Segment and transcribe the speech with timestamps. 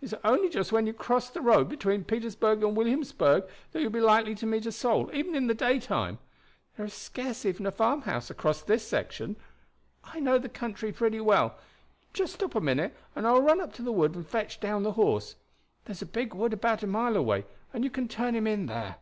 [0.00, 3.92] It's only just when you cross the road between Petersburg and Williamsburg that you would
[3.92, 6.18] be likely to meet a soul, even in the daytime.
[6.76, 9.36] There is scarce even a farmhouse across this section.
[10.02, 11.54] I know the country pretty well.
[12.12, 14.82] Just stop a minute and I will run up to the wood and fetch down
[14.82, 15.36] the horse.
[15.84, 18.96] There's a big wood about a mile away, and you can turn him in there."